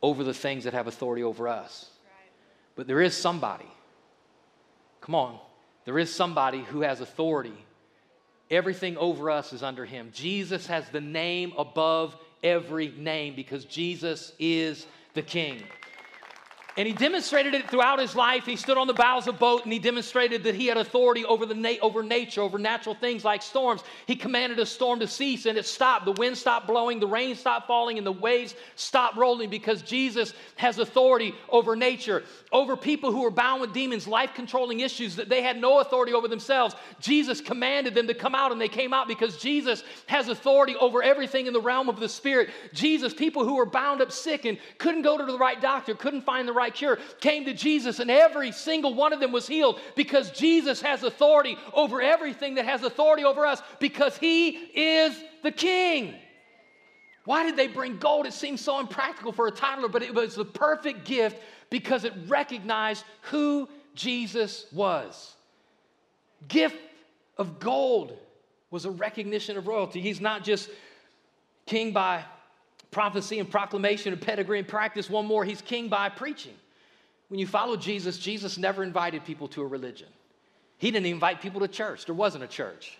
[0.01, 1.89] over the things that have authority over us.
[2.75, 3.67] But there is somebody,
[5.01, 5.39] come on,
[5.85, 7.65] there is somebody who has authority.
[8.51, 10.11] Everything over us is under him.
[10.13, 15.63] Jesus has the name above every name because Jesus is the King.
[16.77, 18.45] And he demonstrated it throughout his life.
[18.45, 21.45] He stood on the bows of boat and he demonstrated that he had authority over,
[21.45, 23.81] the na- over nature, over natural things like storms.
[24.07, 26.03] He commanded a storm to cease and it stopped.
[26.03, 30.33] The wind stopped blowing, the rain stopped falling, and the waves stopped rolling because Jesus
[30.57, 35.29] has authority over nature, over people who were bound with demons, life controlling issues that
[35.29, 36.75] they had no authority over themselves.
[36.99, 41.01] Jesus commanded them to come out and they came out because Jesus has authority over
[41.01, 42.49] everything in the realm of the Spirit.
[42.73, 46.23] Jesus, people who were bound up sick and couldn't go to the right doctor, couldn't
[46.23, 49.79] find the right cure came to Jesus, and every single one of them was healed
[49.95, 55.51] because Jesus has authority over everything that has authority over us because he is the
[55.51, 56.15] king.
[57.25, 58.27] Why did they bring gold?
[58.27, 62.13] It seems so impractical for a toddler, but it was the perfect gift because it
[62.27, 65.35] recognized who Jesus was.
[66.47, 66.77] Gift
[67.37, 68.17] of gold
[68.69, 70.01] was a recognition of royalty.
[70.01, 70.69] He's not just
[71.65, 72.23] king by
[72.95, 75.09] prophecy and proclamation and pedigree and practice.
[75.09, 76.53] One more, he's king by preaching.
[77.27, 80.07] When you follow Jesus, Jesus never invited people to a religion.
[80.77, 82.05] He didn't invite people to church.
[82.05, 82.97] There wasn't a church.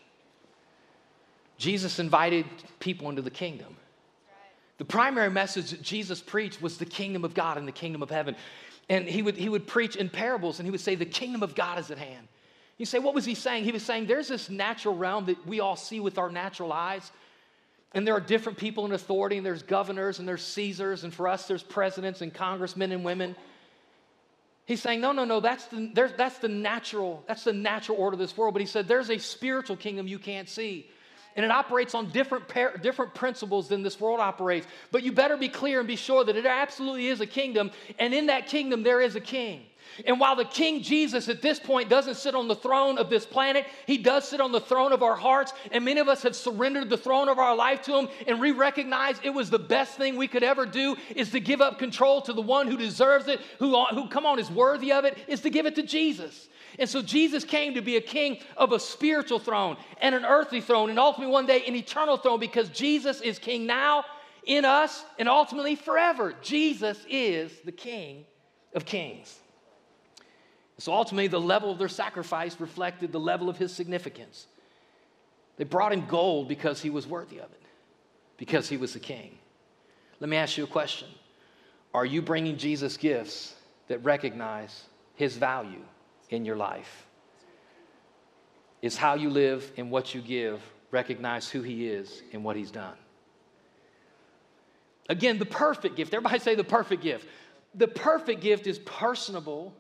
[1.58, 2.46] Jesus invited
[2.80, 3.78] people into the kingdom.
[4.80, 8.10] The primary message that Jesus preached was the kingdom of God and the kingdom of
[8.10, 8.36] heaven.
[8.90, 11.56] And he would, he would preach in parables and he would say, The kingdom of
[11.56, 12.28] God is at hand.
[12.78, 13.64] You say, What was he saying?
[13.64, 17.12] He was saying, There's this natural realm that we all see with our natural eyes.
[17.96, 21.30] And there are different people in authority, and there's governors, and there's Caesars, and for
[21.30, 23.38] us, there's presidents and congressmen and women.
[24.66, 28.20] He's saying, no, no, no, that's the, that's the natural, that's the natural order of
[28.20, 28.54] this world.
[28.54, 30.90] But he said, there's a spiritual kingdom you can't see.
[31.38, 34.68] And it operates on different, par- different principles than this world operates.
[34.92, 37.72] But you better be clear and be sure that it absolutely is a kingdom.
[37.98, 39.64] And in that kingdom, there is a king.
[40.06, 43.26] And while the King Jesus at this point doesn't sit on the throne of this
[43.26, 45.54] planet, he does sit on the throne of our hearts.
[45.72, 48.52] And many of us have surrendered the throne of our life to him and we
[48.52, 52.22] recognize it was the best thing we could ever do is to give up control
[52.22, 55.42] to the one who deserves it, who, who come on, is worthy of it, is
[55.42, 56.50] to give it to Jesus.
[56.78, 60.62] And so Jesus came to be a king of a spiritual throne and an earthly
[60.62, 64.04] throne, and ultimately one day an eternal throne because Jesus is king now
[64.46, 66.34] in us and ultimately forever.
[66.42, 68.26] Jesus is the king
[68.74, 69.40] of kings.
[70.78, 74.48] So ultimately, the level of their sacrifice reflected the level of his significance.
[75.58, 77.62] They brought him gold because he was worthy of it,
[78.38, 79.38] because he was the king.
[80.20, 81.08] Let me ask you a question
[81.94, 83.56] Are you bringing Jesus gifts
[83.88, 84.84] that recognize
[85.16, 85.84] his value
[86.30, 87.06] in your life?
[88.82, 90.62] Is how you live and what you give
[90.92, 92.98] recognize who he is and what he's done?
[95.08, 96.14] Again, the perfect gift.
[96.14, 97.28] Everybody say the perfect gift.
[97.76, 99.74] The perfect gift is personable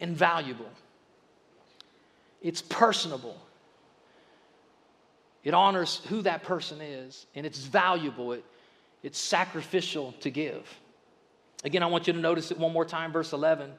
[0.00, 0.70] and valuable.
[2.42, 3.36] It's personable.
[5.42, 8.32] It honors who that person is, and it's valuable.
[8.32, 8.44] It,
[9.02, 10.68] it's sacrificial to give.
[11.64, 13.72] Again, I want you to notice it one more time, verse 11.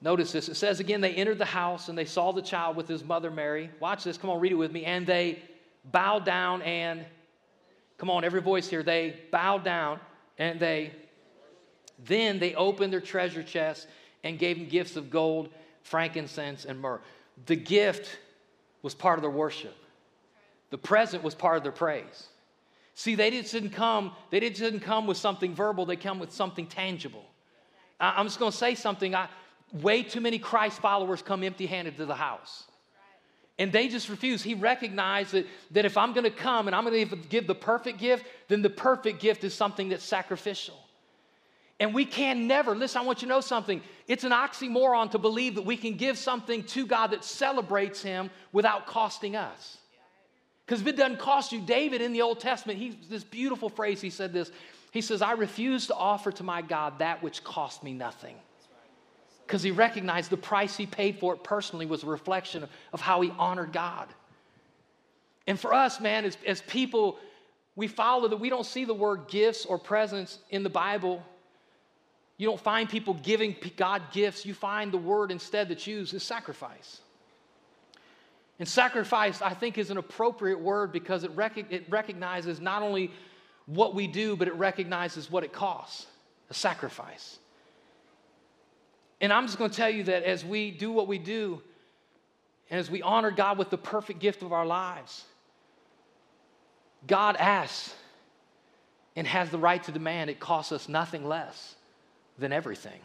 [0.00, 0.48] Notice this.
[0.48, 3.30] It says again, they entered the house and they saw the child with his mother
[3.30, 3.70] Mary.
[3.80, 4.16] Watch this.
[4.16, 4.84] Come on, read it with me.
[4.84, 5.42] And they
[5.84, 7.04] bowed down and,
[7.98, 8.82] come on, every voice here.
[8.82, 9.98] They bowed down
[10.38, 10.92] and they,
[12.04, 13.88] then they opened their treasure chest
[14.24, 15.48] and gave him gifts of gold,
[15.82, 17.00] frankincense, and myrrh.
[17.46, 18.18] The gift
[18.82, 19.76] was part of their worship.
[20.70, 22.28] The present was part of their praise.
[22.94, 27.24] See, they didn't come, they didn't come with something verbal, they come with something tangible.
[28.00, 29.14] I, am just gonna say something.
[29.14, 29.28] I,
[29.72, 32.64] way too many Christ followers come empty-handed to the house.
[33.58, 34.42] And they just refuse.
[34.42, 38.24] He recognized that, that if I'm gonna come and I'm gonna give the perfect gift,
[38.48, 40.78] then the perfect gift is something that's sacrificial.
[41.80, 43.80] And we can never, listen, I want you to know something.
[44.08, 48.30] It's an oxymoron to believe that we can give something to God that celebrates Him
[48.52, 49.78] without costing us.
[50.66, 54.00] Because if it doesn't cost you, David in the Old Testament, he, this beautiful phrase,
[54.00, 54.50] he said this.
[54.90, 58.36] He says, I refuse to offer to my God that which cost me nothing.
[59.46, 63.00] Because he recognized the price he paid for it personally was a reflection of, of
[63.00, 64.08] how he honored God.
[65.46, 67.18] And for us, man, as, as people,
[67.74, 71.22] we follow that we don't see the word gifts or presents in the Bible
[72.38, 74.46] you don't find people giving God gifts.
[74.46, 77.00] You find the word instead that's used is sacrifice.
[78.60, 83.10] And sacrifice, I think, is an appropriate word because it, rec- it recognizes not only
[83.66, 86.06] what we do, but it recognizes what it costs
[86.48, 87.38] a sacrifice.
[89.20, 91.60] And I'm just going to tell you that as we do what we do,
[92.70, 95.24] and as we honor God with the perfect gift of our lives,
[97.06, 97.94] God asks
[99.16, 101.74] and has the right to demand it costs us nothing less
[102.38, 103.00] than everything.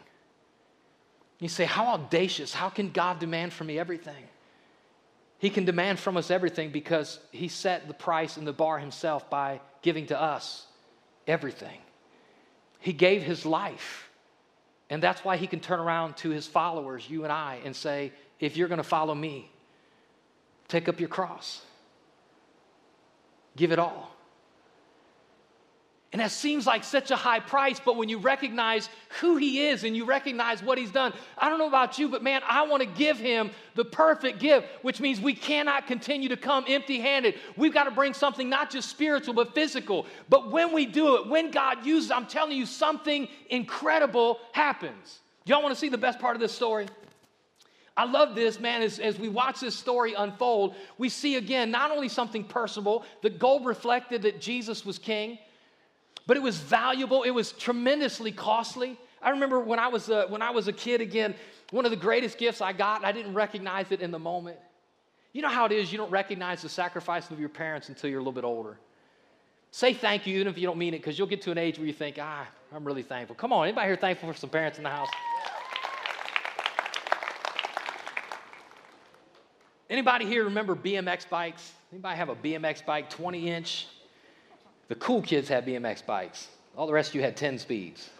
[1.40, 2.54] You say, How audacious?
[2.54, 4.24] How can God demand from me everything?
[5.38, 9.28] He can demand from us everything because He set the price and the bar Himself
[9.28, 10.66] by giving to us
[11.26, 11.78] everything.
[12.78, 14.10] He gave His life.
[14.90, 18.12] And that's why He can turn around to His followers, you and I, and say,
[18.40, 19.50] If you're going to follow me,
[20.68, 21.62] take up your cross,
[23.56, 24.13] give it all.
[26.14, 28.88] And that seems like such a high price, but when you recognize
[29.20, 32.22] who he is and you recognize what he's done, I don't know about you, but
[32.22, 36.36] man, I want to give him the perfect gift, which means we cannot continue to
[36.36, 37.34] come empty handed.
[37.56, 40.06] We've got to bring something not just spiritual, but physical.
[40.28, 45.18] But when we do it, when God uses, I'm telling you, something incredible happens.
[45.46, 46.86] Y'all want to see the best part of this story?
[47.96, 51.90] I love this, man, as, as we watch this story unfold, we see again not
[51.90, 55.38] only something personal, the gold reflected that Jesus was king
[56.26, 57.22] but it was valuable.
[57.22, 58.98] It was tremendously costly.
[59.22, 61.34] I remember when I was a, when I was a kid again,
[61.70, 64.58] one of the greatest gifts I got, I didn't recognize it in the moment.
[65.32, 68.20] You know how it is, you don't recognize the sacrifice of your parents until you're
[68.20, 68.78] a little bit older.
[69.72, 71.78] Say thank you, even if you don't mean it, because you'll get to an age
[71.78, 73.34] where you think, ah, I'm really thankful.
[73.34, 75.08] Come on, anybody here thankful for some parents in the house?
[79.90, 81.72] Anybody here remember BMX bikes?
[81.92, 83.88] Anybody have a BMX bike, 20 inch?
[84.88, 86.48] The cool kids had BMX bikes.
[86.76, 88.10] All the rest of you had 10 speeds.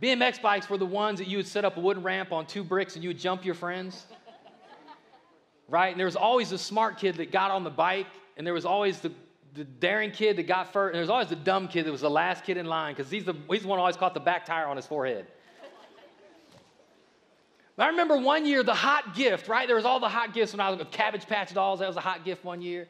[0.00, 2.62] BMX bikes were the ones that you would set up a wooden ramp on two
[2.62, 4.06] bricks and you would jump your friends.
[5.68, 5.88] Right?
[5.88, 8.64] And there was always the smart kid that got on the bike, and there was
[8.64, 9.12] always the,
[9.54, 12.00] the daring kid that got first, and there was always the dumb kid that was
[12.00, 14.20] the last kid in line because he's the, he's the one who always caught the
[14.20, 15.26] back tire on his forehead.
[17.76, 19.68] I remember one year the hot gift, right?
[19.68, 21.78] There was all the hot gifts when I was with Cabbage Patch dolls.
[21.78, 22.88] That was a hot gift one year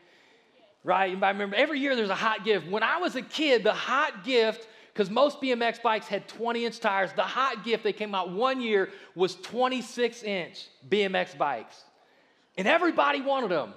[0.89, 1.23] right?
[1.23, 2.67] I remember every year there's a hot gift.
[2.67, 6.81] When I was a kid, the hot gift, because most BMX bikes had 20 inch
[6.81, 7.11] tires.
[7.15, 11.85] The hot gift they came out one year was 26 inch BMX bikes.
[12.57, 13.75] And everybody wanted them.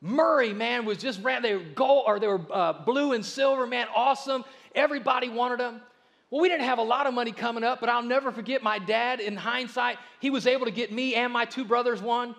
[0.00, 1.42] Murray, man, was just ran.
[1.42, 4.44] They were gold or they were uh, blue and silver, man, awesome.
[4.76, 5.80] Everybody wanted them.
[6.30, 8.78] Well, we didn't have a lot of money coming up, but I'll never forget my
[8.78, 9.18] dad.
[9.18, 12.36] In hindsight, he was able to get me and my two brothers one.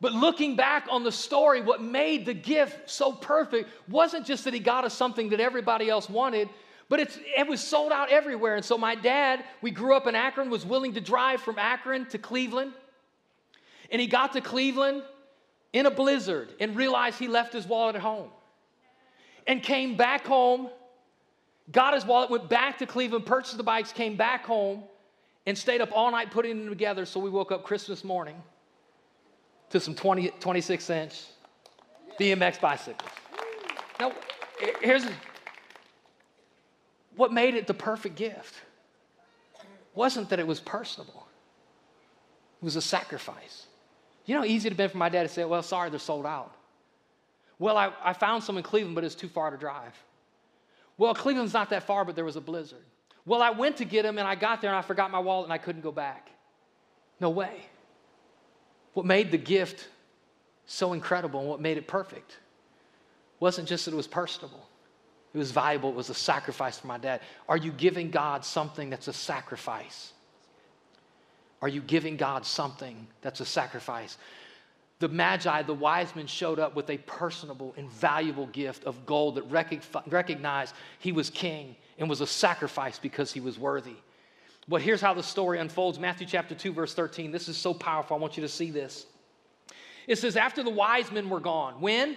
[0.00, 4.52] But looking back on the story, what made the gift so perfect wasn't just that
[4.52, 6.50] he got us something that everybody else wanted,
[6.88, 8.56] but it was sold out everywhere.
[8.56, 12.06] And so my dad, we grew up in Akron, was willing to drive from Akron
[12.06, 12.72] to Cleveland.
[13.90, 15.02] And he got to Cleveland
[15.72, 18.28] in a blizzard and realized he left his wallet at home.
[19.46, 20.68] And came back home,
[21.72, 24.82] got his wallet, went back to Cleveland, purchased the bikes, came back home,
[25.46, 27.06] and stayed up all night putting them together.
[27.06, 28.42] So we woke up Christmas morning
[29.70, 31.24] to some 20, 26 inch
[32.18, 33.10] BMX bicycles.
[33.98, 34.12] Now,
[34.80, 35.04] here's
[37.16, 38.54] what made it the perfect gift
[39.94, 41.26] wasn't that it was personable,
[42.60, 43.66] it was a sacrifice.
[44.26, 45.98] You know how easy it have been for my dad to say, Well, sorry, they're
[45.98, 46.52] sold out.
[47.58, 49.94] Well, I, I found some in Cleveland, but it's too far to drive.
[50.98, 52.84] Well, Cleveland's not that far, but there was a blizzard.
[53.24, 55.44] Well, I went to get them and I got there and I forgot my wallet
[55.44, 56.28] and I couldn't go back.
[57.20, 57.66] No way.
[58.96, 59.88] What made the gift
[60.64, 62.38] so incredible and what made it perfect
[63.40, 64.66] wasn't just that it was personable,
[65.34, 67.20] it was valuable, it was a sacrifice for my dad.
[67.46, 70.14] Are you giving God something that's a sacrifice?
[71.60, 74.16] Are you giving God something that's a sacrifice?
[75.00, 79.34] The Magi, the wise men, showed up with a personable and valuable gift of gold
[79.34, 79.42] that
[80.06, 83.96] recognized he was king and was a sacrifice because he was worthy.
[84.68, 87.30] But here's how the story unfolds Matthew chapter 2, verse 13.
[87.30, 88.16] This is so powerful.
[88.16, 89.06] I want you to see this.
[90.06, 91.80] It says, After the wise men were gone.
[91.80, 92.16] When?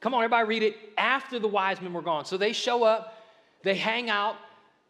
[0.00, 0.76] Come on, everybody read it.
[0.96, 2.24] After the wise men were gone.
[2.24, 3.24] So they show up,
[3.62, 4.36] they hang out,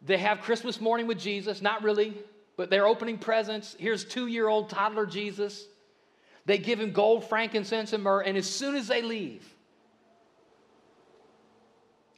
[0.01, 1.61] they have Christmas morning with Jesus.
[1.61, 2.15] Not really,
[2.57, 3.75] but they're opening presents.
[3.79, 5.65] Here's two year old toddler Jesus.
[6.45, 8.21] They give him gold, frankincense, and myrrh.
[8.21, 9.47] And as soon as they leave,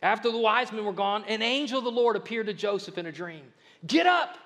[0.01, 3.05] after the wise men were gone, an angel of the Lord appeared to Joseph in
[3.05, 3.43] a dream.
[3.85, 4.37] Get up!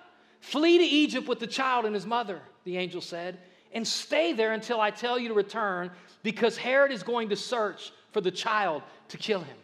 [0.45, 3.39] Flee to Egypt with the child and his mother, the angel said,
[3.73, 5.89] and stay there until I tell you to return,
[6.21, 9.57] because Herod is going to search for the child to kill him.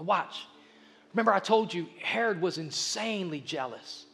[0.00, 0.44] Watch.
[1.12, 4.06] Remember, I told you Herod was insanely jealous.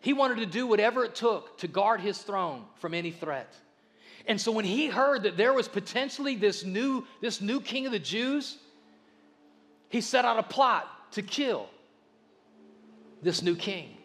[0.00, 3.54] He wanted to do whatever it took to guard his throne from any threat.
[4.26, 7.92] And so when he heard that there was potentially this new, this new king of
[7.92, 8.58] the Jews,
[9.88, 11.70] he set out a plot to kill
[13.22, 13.96] this new king.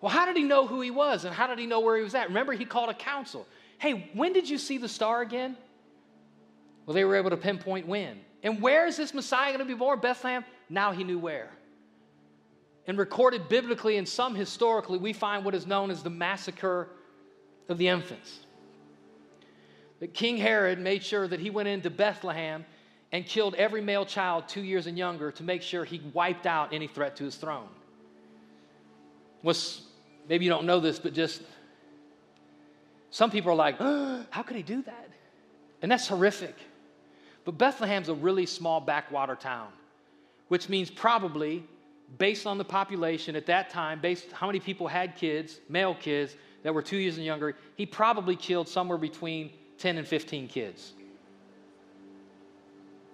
[0.00, 2.02] Well, how did he know who he was and how did he know where he
[2.02, 2.28] was at?
[2.28, 3.46] Remember, he called a council.
[3.78, 5.56] Hey, when did you see the star again?
[6.86, 8.20] Well, they were able to pinpoint when.
[8.42, 9.98] And where is this Messiah going to be born?
[10.00, 10.44] Bethlehem?
[10.68, 11.50] Now he knew where.
[12.86, 16.88] And recorded biblically and some historically, we find what is known as the massacre
[17.68, 18.40] of the infants.
[20.00, 22.64] That King Herod made sure that he went into Bethlehem
[23.10, 26.72] and killed every male child two years and younger to make sure he wiped out
[26.72, 27.68] any threat to his throne.
[29.42, 29.82] Was
[30.28, 31.42] maybe you don't know this, but just
[33.10, 35.08] some people are like, oh, how could he do that?
[35.82, 36.54] And that's horrific.
[37.44, 39.68] But Bethlehem's a really small backwater town,
[40.48, 41.64] which means probably,
[42.18, 46.36] based on the population at that time, based how many people had kids, male kids,
[46.62, 50.92] that were two years and younger, he probably killed somewhere between 10 and 15 kids.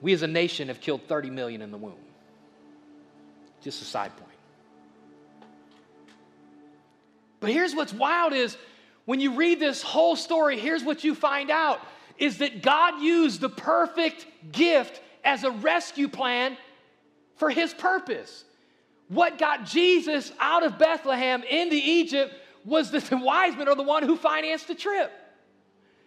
[0.00, 1.94] We as a nation have killed 30 million in the womb.
[3.62, 4.34] Just a side point.
[7.44, 8.57] But here's what's wild is
[9.04, 11.78] when you read this whole story, here's what you find out
[12.16, 16.57] is that God used the perfect gift as a rescue plan
[17.37, 18.46] for his purpose.
[19.09, 23.83] What got Jesus out of Bethlehem into Egypt was that the wise men are the
[23.83, 25.12] one who financed the trip.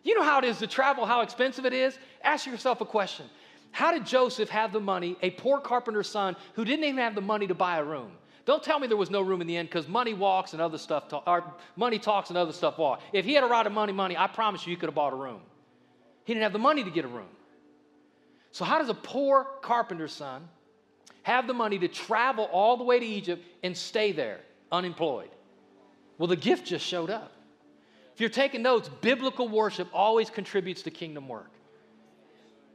[0.04, 2.00] You know how it is to travel, how expensive it is?
[2.24, 3.28] Ask yourself a question.
[3.70, 7.22] How did Joseph have the money, a poor carpenter's son who didn't even have the
[7.22, 8.10] money to buy a room?
[8.48, 10.78] Don't tell me there was no room in the end because money walks and other
[10.78, 11.44] stuff, talk, or
[11.76, 13.02] money talks and other stuff walk.
[13.12, 15.12] If he had a ride of money, money, I promise you, he could have bought
[15.12, 15.42] a room.
[16.24, 17.28] He didn't have the money to get a room.
[18.54, 20.48] So, how does a poor carpenter's son
[21.24, 24.40] have the money to travel all the way to Egypt and stay there
[24.72, 25.30] unemployed?
[26.18, 27.34] Well, the gift just showed up.
[28.14, 31.52] If you're taking notes, biblical worship always contributes to kingdom work.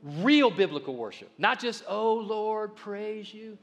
[0.03, 3.57] Real biblical worship, not just, oh Lord, praise you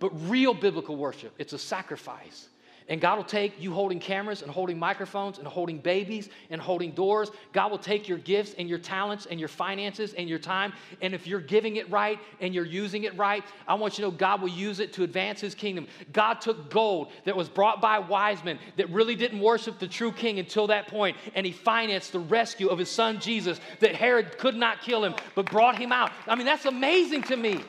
[0.00, 1.32] but real biblical worship.
[1.38, 2.48] It's a sacrifice.
[2.90, 6.90] And God will take you holding cameras and holding microphones and holding babies and holding
[6.90, 7.30] doors.
[7.52, 10.72] God will take your gifts and your talents and your finances and your time.
[11.00, 14.10] And if you're giving it right and you're using it right, I want you to
[14.10, 15.86] know God will use it to advance his kingdom.
[16.12, 20.10] God took gold that was brought by wise men that really didn't worship the true
[20.10, 24.36] king until that point, and he financed the rescue of his son Jesus that Herod
[24.36, 26.10] could not kill him, but brought him out.
[26.26, 27.60] I mean, that's amazing to me.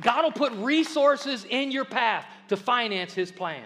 [0.00, 3.64] God will put resources in your path to finance his plan.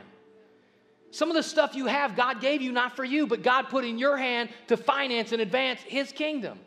[1.11, 3.85] Some of the stuff you have, God gave you not for you, but God put
[3.85, 6.59] in your hand to finance and advance His kingdom.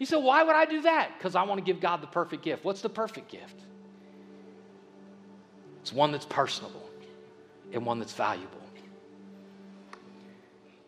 [0.00, 1.12] You say, why would I do that?
[1.16, 2.64] Because I want to give God the perfect gift.
[2.64, 3.60] What's the perfect gift?
[5.82, 6.90] It's one that's personable
[7.72, 8.60] and one that's valuable.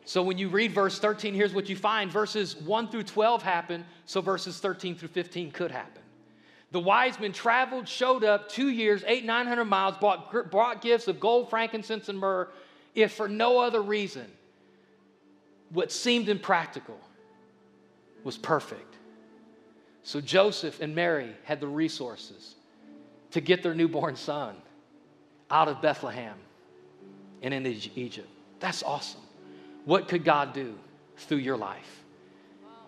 [0.05, 3.85] So when you read verse 13, here's what you find verses 1 through 12 happen,
[4.07, 6.02] so verses 13 through 15 could happen.
[6.73, 11.21] The wise men traveled, showed up two years, eight, 900 miles, brought, brought gifts of
[11.21, 12.49] gold, frankincense, and myrrh
[12.95, 14.27] if for no other reason,
[15.71, 16.99] what seemed impractical
[18.25, 18.97] was perfect.
[20.03, 22.55] So Joseph and Mary had the resources
[23.31, 24.57] to get their newborn son
[25.51, 26.37] out of Bethlehem
[27.41, 28.29] and into Egypt.
[28.61, 29.21] That's awesome.
[29.85, 30.79] What could God do
[31.17, 32.05] through your life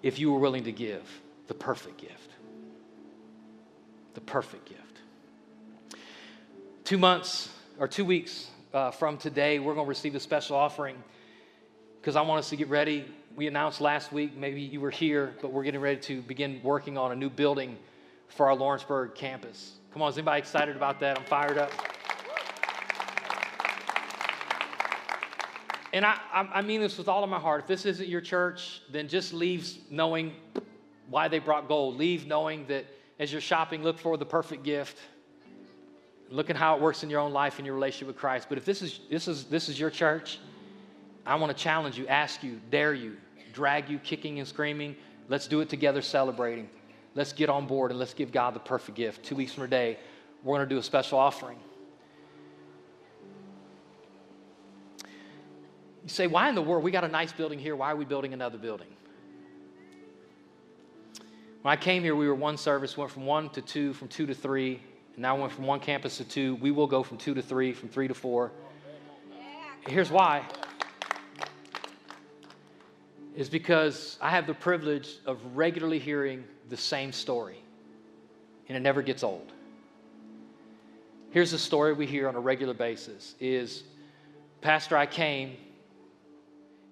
[0.02, 1.02] if you were willing to give
[1.46, 2.30] the perfect gift?
[4.14, 4.80] The perfect gift.
[6.84, 10.96] Two months or two weeks uh, from today, we're going to receive a special offering
[12.00, 13.06] because I want us to get ready.
[13.34, 16.96] We announced last week, maybe you were here, but we're getting ready to begin working
[16.96, 17.76] on a new building
[18.28, 19.72] for our Lawrenceburg campus.
[19.92, 21.18] Come on, is anybody excited about that?
[21.18, 21.72] I'm fired up.
[25.92, 27.62] And I, I mean this with all of my heart.
[27.62, 30.34] If this isn't your church, then just leave knowing
[31.08, 31.96] why they brought gold.
[31.96, 32.84] Leave knowing that
[33.18, 34.98] as you're shopping, look for the perfect gift
[36.30, 38.48] Look at how it works in your own life and your relationship with Christ.
[38.48, 40.38] But if this is, this is, this is your church,
[41.26, 43.16] I want to challenge you, ask you, dare you,
[43.52, 44.96] drag you kicking and screaming.
[45.28, 46.68] Let's do it together, celebrating.
[47.14, 49.24] Let's get on board and let's give God the perfect gift.
[49.24, 49.98] Two weeks from today,
[50.42, 51.58] we're going to do a special offering.
[56.02, 56.82] You say, why in the world?
[56.82, 57.76] We got a nice building here.
[57.76, 58.88] Why are we building another building?
[61.64, 64.26] When I came here, we were one service, went from one to two, from two
[64.26, 64.82] to three,
[65.14, 66.56] and now went from one campus to two.
[66.56, 68.52] We will go from two to three, from three to four.
[69.88, 70.44] Here's why
[73.34, 77.64] is because I have the privilege of regularly hearing the same story,
[78.68, 79.50] and it never gets old.
[81.30, 83.84] Here's the story we hear on a regular basis is
[84.60, 85.56] Pastor, I came,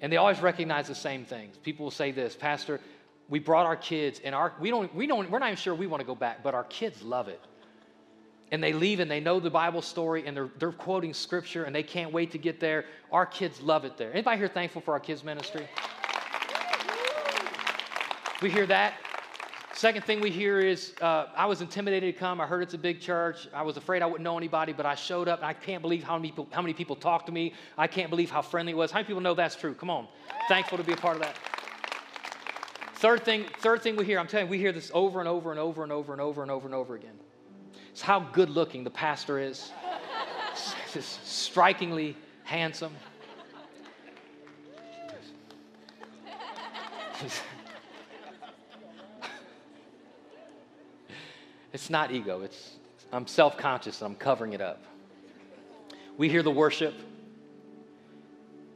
[0.00, 1.58] and they always recognize the same things.
[1.58, 2.80] People will say this, Pastor,
[3.32, 5.86] we brought our kids, and our we don't we don't we're not even sure we
[5.86, 7.40] want to go back, but our kids love it
[8.52, 11.74] and they leave and they know the Bible story and they're, they're quoting scripture and
[11.74, 12.84] they can't wait to get there.
[13.10, 14.12] Our kids love it there.
[14.12, 15.66] Anybody here thankful for our kids' ministry?
[18.42, 18.92] We hear that.
[19.72, 22.42] Second thing we hear is uh, I was intimidated to come.
[22.42, 23.48] I heard it's a big church.
[23.54, 26.18] I was afraid I wouldn't know anybody, but I showed up I can't believe how
[26.18, 27.54] many people, how many people talked to me.
[27.78, 28.90] I can't believe how friendly it was.
[28.90, 29.72] How many people know that's true?
[29.72, 30.08] Come on.
[30.50, 31.51] Thankful to be a part of that.
[33.02, 35.50] Third thing, third thing we hear, I'm telling you, we hear this over and over
[35.50, 37.18] and over and over and over and over and over again.
[37.90, 39.72] It's how good looking the pastor is.
[40.92, 42.94] Just strikingly handsome.
[51.72, 52.76] it's not ego, it's
[53.12, 54.80] I'm self conscious and I'm covering it up.
[56.16, 56.94] We hear the worship.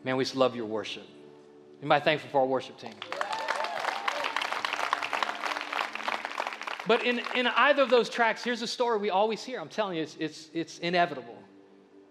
[0.03, 1.07] Man, we just love your worship.
[1.81, 2.95] Anybody thankful for our worship team?
[6.87, 9.61] But in, in either of those tracks, here's a story we always hear.
[9.61, 11.37] I'm telling you, it's, it's, it's inevitable.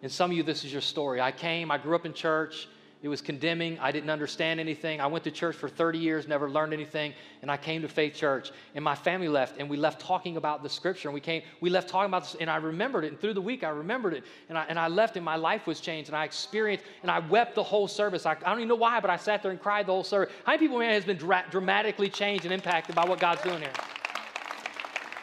[0.02, 1.22] And some of you, this is your story.
[1.22, 2.68] I came, I grew up in church.
[3.02, 3.78] It was condemning.
[3.80, 5.00] I didn't understand anything.
[5.00, 7.14] I went to church for 30 years, never learned anything,
[7.44, 8.52] and I came to Faith Church.
[8.74, 11.10] And my family left, and we left talking about the scripture.
[11.10, 13.12] And we came, we left talking about this, and I remembered it.
[13.12, 14.24] And through the week, I remembered it.
[14.50, 17.20] And I, and I left, and my life was changed, and I experienced, and I
[17.20, 18.26] wept the whole service.
[18.26, 20.34] I, I don't even know why, but I sat there and cried the whole service.
[20.44, 23.62] How many people, man, has been dra- dramatically changed and impacted by what God's doing
[23.62, 23.74] here?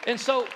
[0.07, 0.47] And so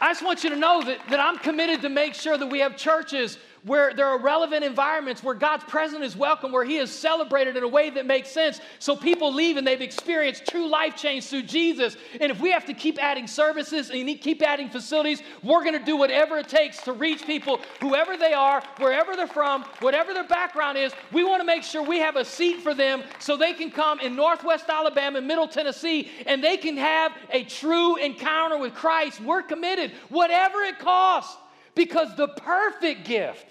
[0.00, 2.60] I just want you to know that, that I'm committed to make sure that we
[2.60, 6.90] have churches where there are relevant environments where God's presence is welcome, where He is
[6.90, 8.60] celebrated in a way that makes sense.
[8.78, 11.96] So people leave and they've experienced true life change through Jesus.
[12.20, 15.84] And if we have to keep adding services and keep adding facilities, we're going to
[15.84, 20.26] do whatever it takes to reach people, whoever they are, wherever they're from, whatever their
[20.26, 20.92] background is.
[21.12, 24.00] We want to make sure we have a seat for them so they can come
[24.00, 29.20] in Northwest Alabama, and Middle Tennessee, and they can have a true encounter with Christ.
[29.20, 31.36] We're committed, whatever it costs.
[31.80, 33.46] Because the perfect gift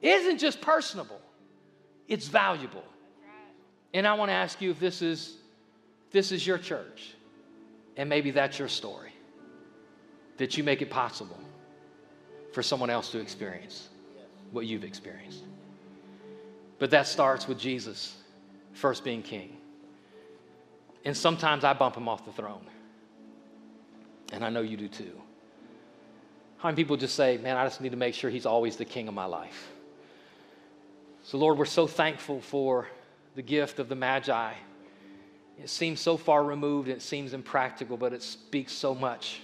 [0.00, 1.20] isn't just personable,
[2.06, 2.84] it's valuable.
[3.92, 5.38] And I want to ask you if this is
[6.12, 7.14] this is your church,
[7.96, 9.12] and maybe that's your story,
[10.36, 11.40] that you make it possible
[12.52, 13.88] for someone else to experience
[14.52, 15.42] what you've experienced.
[16.78, 18.18] But that starts with Jesus
[18.72, 19.56] first being king.
[21.04, 22.66] And sometimes I bump him off the throne.
[24.32, 25.20] And I know you do too.
[26.62, 28.84] How many people just say, man, I just need to make sure he's always the
[28.84, 29.72] king of my life?
[31.24, 32.86] So, Lord, we're so thankful for
[33.34, 34.52] the gift of the Magi.
[35.60, 39.40] It seems so far removed, it seems impractical, but it speaks so much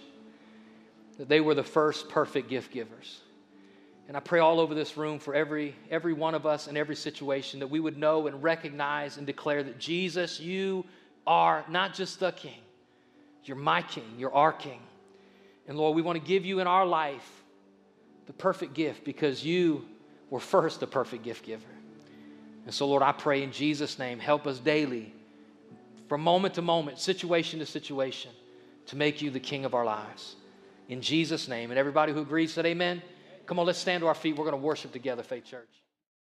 [1.19, 3.21] that they were the first perfect gift givers.
[4.07, 6.95] And I pray all over this room for every, every one of us in every
[6.95, 10.85] situation that we would know and recognize and declare that Jesus, you
[11.27, 12.61] are not just the king,
[13.43, 14.79] you're my king, you're our king.
[15.69, 17.31] And Lord, we want to give you in our life
[18.27, 19.85] the perfect gift because you
[20.31, 21.62] were first the perfect gift giver.
[22.64, 25.12] And so, Lord, I pray in Jesus' name, help us daily,
[26.09, 28.31] from moment to moment, situation to situation,
[28.87, 30.37] to make you the king of our lives.
[30.89, 31.71] In Jesus' name.
[31.71, 33.03] And everybody who agrees said, Amen.
[33.47, 34.37] Come on, let's stand to our feet.
[34.37, 35.69] We're going to worship together, Faith Church.